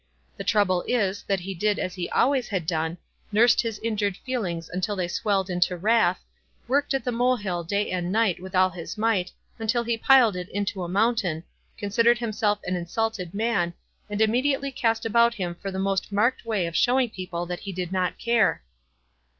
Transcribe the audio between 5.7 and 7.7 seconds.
wrath— worked at tho molehill